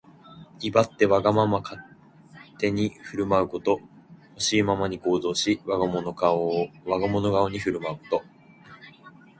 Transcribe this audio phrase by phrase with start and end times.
[0.61, 1.79] 威張ってわがまま勝
[2.57, 3.81] 手に振る舞うこと。
[4.33, 8.23] ほしいままに行動し、我が物顔に振る舞うこと。